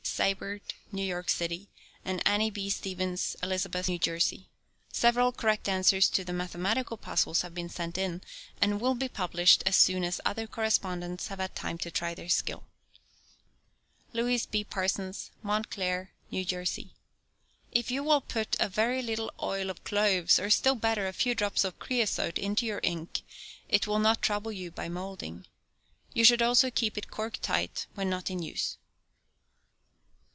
[0.13, 1.69] Seibert, New York city,
[2.05, 2.69] and Annie B.
[2.69, 4.49] Stephens, Elizabeth, New Jersey.
[4.91, 8.21] Several correct answers to the mathematical puzzles have been sent in,
[8.61, 12.29] and will be published as soon as other correspondents have had time to try their
[12.29, 12.65] skill.
[14.13, 14.63] LOUIS B.
[14.65, 16.93] PARSONS, Montclair, New Jersey.
[17.71, 21.33] If you will put a very little oil of cloves, or still better, a few
[21.33, 23.21] drops of creosote, into your ink,
[23.69, 25.47] it will not trouble you by moulding.
[26.13, 28.77] You should also keep it corked tight when not in use.